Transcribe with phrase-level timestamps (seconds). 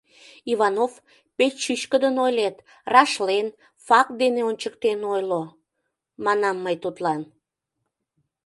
[0.51, 0.93] —Иванов,
[1.37, 2.55] пеш чӱчкыдын ойлет,
[2.93, 3.47] рашлен,
[3.87, 5.43] факт дене ончыктен ойло,—
[6.25, 7.21] манам мый тудлан.